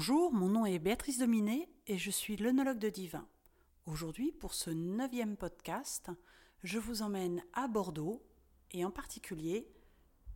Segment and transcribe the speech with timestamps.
[0.00, 3.26] Bonjour, mon nom est Béatrice Dominé et je suis l'œnologue de Divin.
[3.84, 6.12] Aujourd'hui, pour ce neuvième podcast,
[6.62, 8.22] je vous emmène à Bordeaux
[8.70, 9.66] et en particulier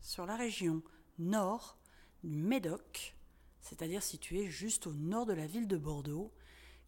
[0.00, 0.82] sur la région
[1.20, 1.78] nord
[2.24, 3.14] du Médoc,
[3.60, 6.32] c'est-à-dire située juste au nord de la ville de Bordeaux,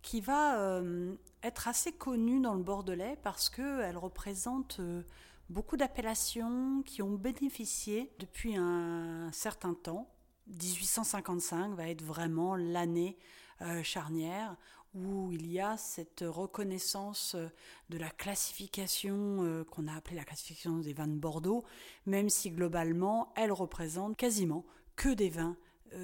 [0.02, 1.14] qui va euh,
[1.44, 5.04] être assez connue dans le Bordelais parce qu'elle représente euh,
[5.48, 10.10] beaucoup d'appellations qui ont bénéficié depuis un certain temps
[10.46, 13.16] 1855 va être vraiment l'année
[13.62, 14.56] euh, charnière
[14.94, 17.48] où il y a cette reconnaissance euh,
[17.88, 21.64] de la classification euh, qu'on a appelée la classification des vins de Bordeaux,
[22.06, 24.64] même si globalement elle représente quasiment
[24.96, 25.56] que des vins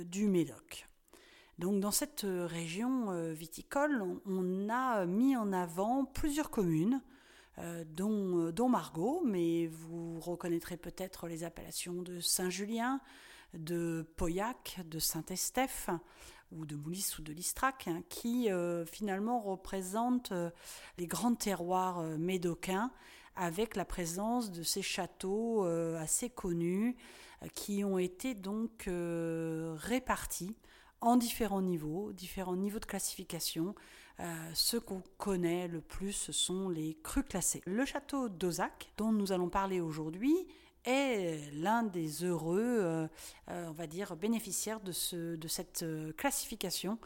[0.05, 0.87] du Médoc.
[1.59, 7.03] Donc dans cette région viticole, on, a mis en avant plusieurs communes,
[7.97, 13.01] dont, dont Margaux, mais vous reconnaîtrez peut-être les appellations de Saint-Julien,
[13.55, 15.91] de Pauillac, de Saint-Estèphe
[16.53, 20.51] ou de Moulis ou de Listrac, hein, qui euh, finalement représentent euh,
[20.99, 22.91] les grands terroirs euh, médocains
[23.37, 26.97] avec la présence de ces châteaux assez connus
[27.55, 28.91] qui ont été donc
[29.77, 30.57] répartis
[31.01, 33.75] en différents niveaux, différents niveaux de classification.
[34.53, 37.63] Ce qu'on connaît le plus, ce sont les crus classés.
[37.65, 40.35] Le château d'Ozac, dont nous allons parler aujourd'hui,
[40.85, 43.09] est l'un des heureux, euh,
[43.49, 46.99] euh, on va dire, bénéficiaires de, ce, de cette euh, classification,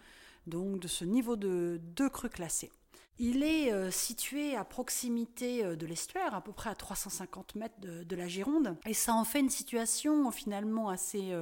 [0.47, 2.71] donc de ce niveau de, de cru classé.
[3.19, 8.27] Il est situé à proximité de l'estuaire, à peu près à 350 mètres de, la
[8.27, 11.33] Gironde, et ça en fait une situation finalement assez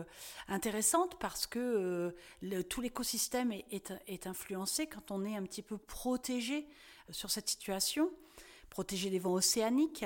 [0.48, 2.14] intéressante parce que
[2.69, 6.69] tout l'écosystème est, influencé quand on est un petit peu protégé
[7.08, 8.11] sur cette situation,
[8.69, 10.05] protégé des vents océaniques,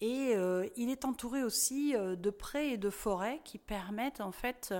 [0.00, 4.32] et euh, il est entouré aussi euh, de prés et de forêts qui permettent en
[4.32, 4.74] fait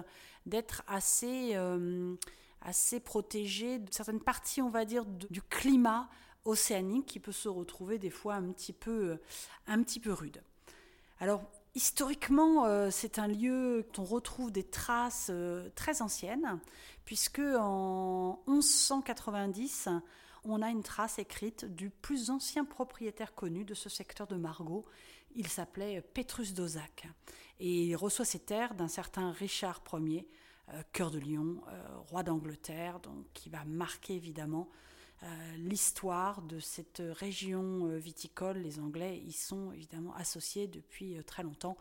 [0.44, 2.14] d'être assez, euh,
[2.60, 6.08] assez protégé de certaines parties, on va dire, du climat
[6.44, 9.18] océanique qui peut se retrouver des fois un petit peu,
[9.66, 10.42] un petit peu rude.
[11.18, 11.42] Alors,
[11.74, 15.32] historiquement, c'est un lieu dont on retrouve des traces
[15.74, 16.60] très anciennes,
[17.04, 19.88] puisque en 1190,
[20.48, 24.84] on a une trace écrite du plus ancien propriétaire connu de ce secteur de Margaux.
[25.34, 27.08] Il s'appelait Petrus d'Ozac
[27.58, 30.26] et il reçoit ses terres d'un certain Richard Ier,
[30.72, 34.68] euh, cœur de Lion, euh, roi d'Angleterre, donc qui va marquer évidemment
[35.22, 35.26] euh,
[35.56, 38.58] l'histoire de cette région viticole.
[38.58, 41.76] Les Anglais y sont évidemment associés depuis très longtemps,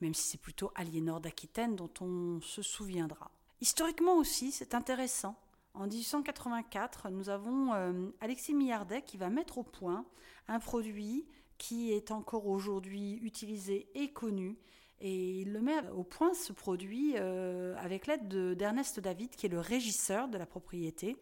[0.00, 3.30] même si c'est plutôt Aliénor d'Aquitaine dont on se souviendra.
[3.60, 5.36] Historiquement aussi, c'est intéressant
[5.74, 10.04] en 1884, nous avons euh, Alexis Millardet qui va mettre au point
[10.48, 11.26] un produit
[11.58, 14.58] qui est encore aujourd'hui utilisé et connu.
[15.00, 19.50] Et il le met au point, ce produit, euh, avec l'aide d'Ernest David, qui est
[19.50, 21.16] le régisseur de la propriété.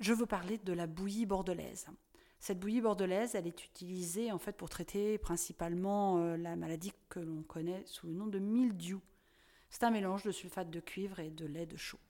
[0.00, 1.86] Je veux parler de la bouillie bordelaise.
[2.38, 7.20] Cette bouillie bordelaise, elle est utilisée en fait pour traiter principalement euh, la maladie que
[7.20, 9.00] l'on connaît sous le nom de mildiou.
[9.70, 12.00] C'est un mélange de sulfate de cuivre et de lait de chaux.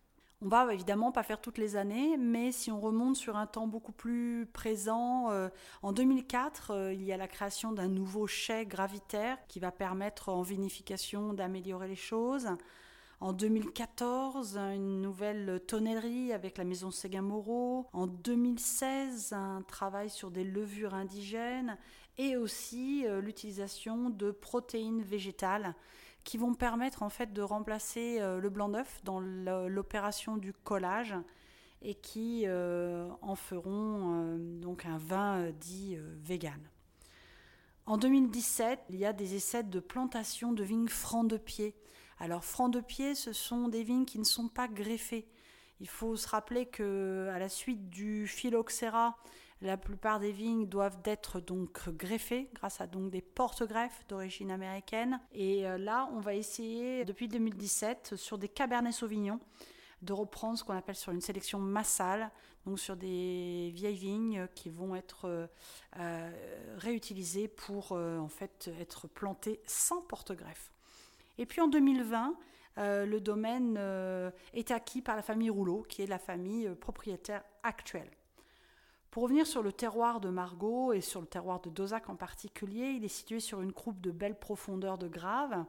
[0.45, 3.67] On va évidemment pas faire toutes les années, mais si on remonte sur un temps
[3.67, 5.49] beaucoup plus présent, euh,
[5.81, 10.29] en 2004, euh, il y a la création d'un nouveau chai gravitaire qui va permettre
[10.29, 12.51] en vinification d'améliorer les choses.
[13.21, 17.87] En 2014, une nouvelle tonnellerie avec la maison Séguin-Moreau.
[17.95, 21.79] En 2016, un travail sur des levures indigènes
[22.19, 25.75] et aussi euh, l'utilisation de protéines végétales
[26.25, 31.15] qui vont permettre en fait de remplacer euh, le blanc d'œuf dans l'opération du collage
[31.83, 36.61] et qui euh, en feront euh, donc un vin dit vegan.
[37.87, 41.75] En 2017, il y a des essais de plantation de vignes francs de pied.
[42.19, 45.29] Alors francs de pied, ce sont des vignes qui ne sont pas greffées.
[45.81, 49.19] Il faut se rappeler que à la suite du phylloxéra
[49.65, 55.19] la plupart des vignes doivent être donc greffées grâce à donc des porte-greffes d'origine américaine.
[55.33, 59.41] Et euh, là, on va essayer depuis 2017 sur des Cabernet Sauvignon
[60.03, 62.31] de reprendre ce qu'on appelle sur une sélection massale,
[62.67, 65.47] donc sur des vieilles vignes qui vont être euh,
[65.99, 66.31] euh,
[66.77, 70.73] réutilisées pour en fait être plantées sans porte-greffe.
[71.39, 72.35] Et puis en 2020,
[72.77, 73.79] le domaine
[74.53, 78.11] est acquis par la famille Rouleau, qui est la famille propriétaire actuelle.
[79.15, 82.95] Pour revenir sur le terroir de Margaux et sur le terroir de Dozac en particulier,
[82.97, 85.65] il est situé sur une croupe de belle profondeur de grave,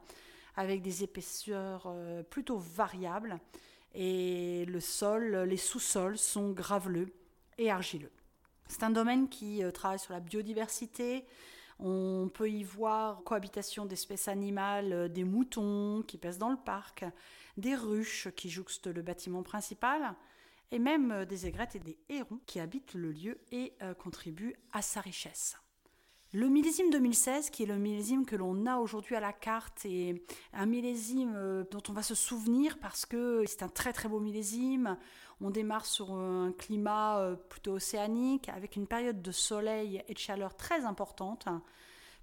[0.56, 3.38] avec des épaisseurs euh, plutôt variables,
[3.94, 7.14] et le sol, les sous-sols sont graveleux
[7.56, 8.10] et argileux.
[8.66, 11.24] C'est un domaine qui euh, travaille sur la biodiversité.
[11.78, 17.04] On peut y voir cohabitation d'espèces animales, euh, des moutons qui pèsent dans le parc,
[17.56, 20.16] des ruches qui jouxtent le bâtiment principal,
[20.70, 24.56] et même euh, des aigrettes et des hérons qui habitent le lieu et euh, contribuent
[24.72, 25.56] à sa richesse.
[26.32, 30.22] Le millésime 2016, qui est le millésime que l'on a aujourd'hui à la carte, est
[30.52, 34.20] un millésime euh, dont on va se souvenir parce que c'est un très très beau
[34.20, 34.98] millésime.
[35.40, 40.56] On démarre sur un climat plutôt océanique avec une période de soleil et de chaleur
[40.56, 41.46] très importante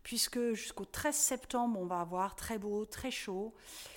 [0.02, 3.54] puisque jusqu'au 13 septembre, on va avoir très beau, très chaud.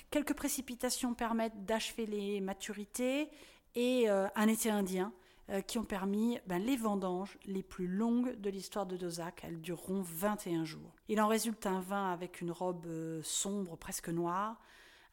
[0.09, 3.29] Quelques précipitations permettent d'achever les maturités
[3.75, 5.13] et euh, un été indien
[5.49, 9.41] euh, qui ont permis ben, les vendanges les plus longues de l'histoire de Dozac.
[9.43, 10.95] Elles dureront 21 jours.
[11.07, 14.59] Il en résulte un vin avec une robe euh, sombre, presque noire,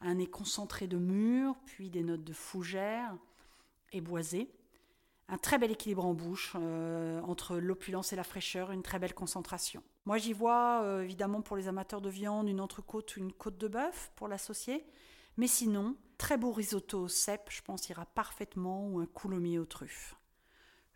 [0.01, 3.15] un nez concentré de mûre, puis des notes de fougère
[3.91, 4.51] et boisé.
[5.27, 6.55] Un très bel équilibre en bouche
[7.23, 9.81] entre l'opulence et la fraîcheur, une très belle concentration.
[10.05, 13.67] Moi j'y vois évidemment pour les amateurs de viande une entrecôte ou une côte de
[13.67, 14.85] bœuf pour l'associer,
[15.37, 19.65] mais sinon, très beau risotto au cèpe, je pense, ira parfaitement, ou un coulommiers aux
[19.65, 20.15] truffes.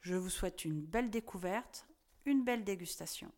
[0.01, 1.87] Je vous souhaite une belle découverte,
[2.25, 3.31] une belle dégustation.